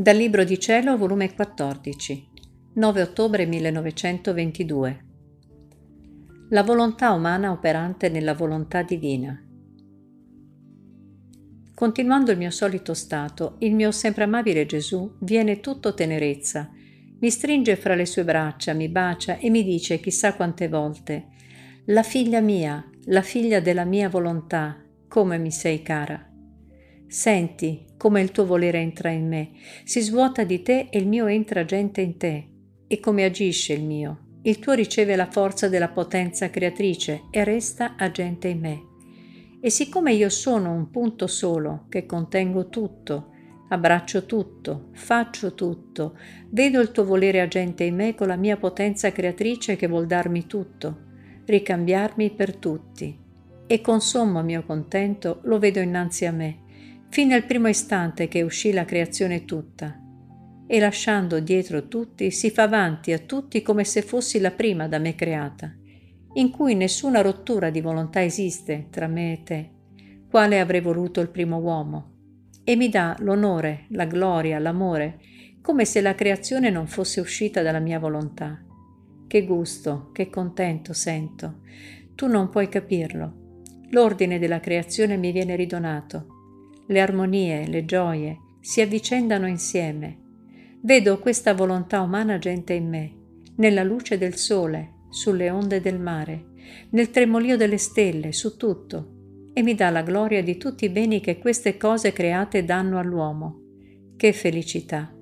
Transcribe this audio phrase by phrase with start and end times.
[0.00, 2.28] Dal Libro di Cielo, volume 14,
[2.74, 5.04] 9 ottobre 1922.
[6.50, 9.36] La volontà umana operante nella volontà divina.
[11.74, 16.70] Continuando il mio solito stato, il mio sempre amabile Gesù viene tutto tenerezza,
[17.18, 21.26] mi stringe fra le sue braccia, mi bacia e mi dice chissà quante volte,
[21.86, 26.27] la figlia mia, la figlia della mia volontà, come mi sei cara.
[27.08, 29.52] Senti come il tuo volere entra in me,
[29.84, 32.48] si svuota di te e il mio entra gente in te.
[32.86, 34.26] E come agisce il mio?
[34.42, 38.82] Il tuo riceve la forza della potenza creatrice e resta agente in me.
[39.60, 43.30] E siccome io sono un punto solo che contengo tutto,
[43.70, 46.16] abbraccio tutto, faccio tutto,
[46.50, 50.46] vedo il tuo volere agente in me con la mia potenza creatrice che vuol darmi
[50.46, 51.04] tutto,
[51.46, 53.18] ricambiarmi per tutti.
[53.66, 56.66] E con sommo mio contento lo vedo innanzi a me
[57.10, 59.98] fin nel primo istante che uscì la creazione tutta,
[60.66, 64.98] e lasciando dietro tutti si fa avanti a tutti come se fossi la prima da
[64.98, 65.74] me creata,
[66.34, 69.70] in cui nessuna rottura di volontà esiste tra me e te,
[70.28, 72.12] quale avrei voluto il primo uomo,
[72.62, 75.20] e mi dà l'onore, la gloria, l'amore,
[75.62, 78.62] come se la creazione non fosse uscita dalla mia volontà.
[79.26, 81.60] Che gusto, che contento sento.
[82.14, 83.62] Tu non puoi capirlo.
[83.90, 86.37] L'ordine della creazione mi viene ridonato
[86.88, 90.18] le armonie, le gioie si avvicendano insieme.
[90.82, 93.14] Vedo questa volontà umana agente in me,
[93.56, 96.50] nella luce del sole, sulle onde del mare,
[96.90, 101.20] nel tremolio delle stelle, su tutto, e mi dà la gloria di tutti i beni
[101.20, 103.62] che queste cose create danno all'uomo.
[104.16, 105.12] Che felicità!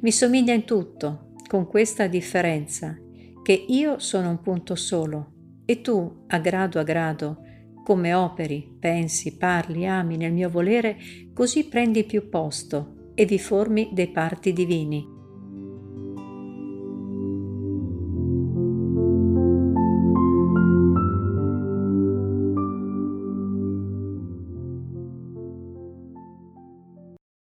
[0.00, 2.96] Mi somiglia in tutto, con questa differenza,
[3.42, 5.32] che io sono un punto solo,
[5.64, 7.42] e tu, a grado a grado,
[7.84, 10.96] come operi, pensi, parli, ami nel mio volere,
[11.32, 15.13] così prendi più posto e vi formi dei parti divini.